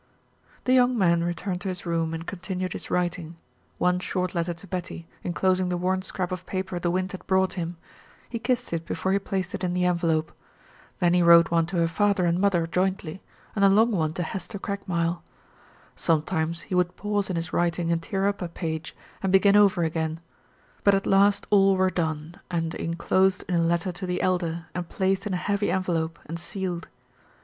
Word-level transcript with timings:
The 0.63 0.73
young 0.73 0.97
man 0.97 1.23
returned 1.23 1.61
to 1.61 1.67
his 1.69 1.85
room 1.85 2.11
and 2.11 2.25
continued 2.25 2.73
his 2.73 2.89
writing. 2.89 3.35
One 3.77 3.99
short 3.99 4.33
letter 4.33 4.55
to 4.55 4.65
Betty, 4.65 5.05
inclosing 5.23 5.69
the 5.69 5.77
worn 5.77 6.01
scrap 6.01 6.31
of 6.31 6.47
paper 6.47 6.79
the 6.79 6.89
wind 6.89 7.11
had 7.11 7.27
brought 7.27 7.53
him; 7.53 7.77
he 8.27 8.39
kissed 8.39 8.73
it 8.73 8.83
before 8.87 9.11
he 9.11 9.19
placed 9.19 9.53
it 9.53 9.63
in 9.63 9.75
the 9.75 9.85
envelope. 9.85 10.31
Then 10.97 11.13
he 11.13 11.21
wrote 11.21 11.51
one 11.51 11.67
to 11.67 11.75
her 11.77 11.87
father 11.87 12.25
and 12.25 12.39
mother 12.39 12.65
jointly, 12.65 13.21
and 13.55 13.63
a 13.63 13.69
long 13.69 13.91
one 13.91 14.13
to 14.13 14.23
Hester 14.23 14.57
Craigmile. 14.57 15.21
Sometimes 15.95 16.61
he 16.61 16.73
would 16.73 16.97
pause 16.97 17.29
in 17.29 17.35
his 17.35 17.53
writing 17.53 17.91
and 17.91 18.01
tear 18.01 18.27
up 18.27 18.41
a 18.41 18.49
page, 18.49 18.95
and 19.21 19.31
begin 19.31 19.55
over 19.55 19.83
again, 19.83 20.19
but 20.83 20.95
at 20.95 21.05
last 21.05 21.45
all 21.51 21.77
were 21.77 21.91
done 21.91 22.39
and 22.49 22.73
inclosed 22.73 23.43
in 23.47 23.53
a 23.53 23.59
letter 23.59 23.91
to 23.91 24.07
the 24.07 24.19
Elder 24.19 24.65
and 24.73 24.89
placed 24.89 25.27
in 25.27 25.35
a 25.35 25.37
heavy 25.37 25.69
envelope 25.69 26.17
and 26.25 26.39
sealed. 26.39 26.87